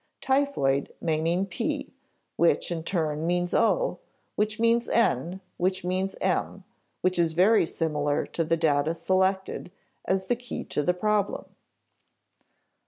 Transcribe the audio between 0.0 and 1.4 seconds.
Typhoid may